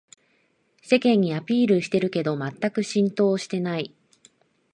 [0.81, 3.93] 世間にアピールしてるけどまったく浸透してない